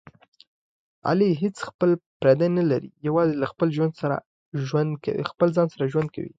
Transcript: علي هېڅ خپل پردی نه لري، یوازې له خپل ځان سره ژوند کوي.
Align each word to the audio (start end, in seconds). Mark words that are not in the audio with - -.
علي 1.09 1.29
هېڅ 1.41 1.57
خپل 1.67 1.89
پردی 2.19 2.49
نه 2.57 2.63
لري، 2.71 2.89
یوازې 3.07 3.33
له 3.41 3.45
خپل 3.51 3.67
ځان 3.77 3.89
سره 5.77 5.83
ژوند 5.93 6.09
کوي. 6.15 6.29